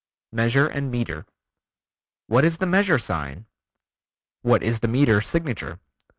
[0.31, 1.27] Measure and Meter
[2.25, 3.45] "What is the measure sign?"
[4.41, 5.79] "What is the meter signature?"